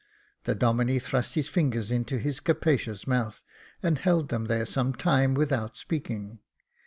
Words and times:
The 0.45 0.55
Domine 0.55 0.99
thrust 0.99 1.35
his 1.35 1.47
fingers 1.47 1.91
into 1.91 2.17
his 2.17 2.39
capacious 2.39 3.05
mouth, 3.05 3.43
and 3.83 3.99
held 3.99 4.29
them 4.29 4.45
there 4.45 4.65
some 4.65 4.93
time 4.95 5.35
without 5.35 5.77
speaking. 5.77 6.39